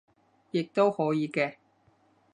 [0.49, 1.57] 亦都可以嘅